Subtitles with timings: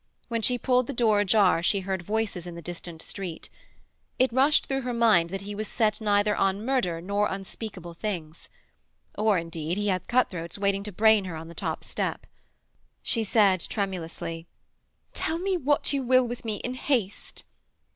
[0.29, 3.49] When she pulled the door ajar she heard voices in the distant street.
[4.17, 8.49] It rushed through her mind that he was set neither on murder nor unspeakable things.
[9.15, 12.25] Or, indeed, he had cut throats waiting to brain her on the top step.
[13.03, 14.47] She said tremulously:
[15.13, 17.43] 'Tell me what you will with me in haste!'